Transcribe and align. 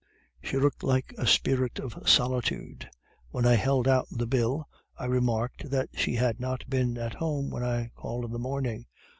She 0.41 0.57
looked 0.57 0.81
like 0.81 1.13
a 1.19 1.27
spirit 1.27 1.77
of 1.79 1.93
solitude. 2.09 2.89
When 3.29 3.45
I 3.45 3.53
held 3.53 3.87
out 3.87 4.07
the 4.09 4.25
bill, 4.25 4.67
I 4.97 5.05
remarked 5.05 5.69
that 5.69 5.89
she 5.93 6.15
had 6.15 6.39
not 6.39 6.67
been 6.67 6.97
at 6.97 7.13
home 7.13 7.51
when 7.51 7.63
I 7.63 7.91
called 7.95 8.25
in 8.25 8.31
the 8.31 8.39
morning. 8.39 8.87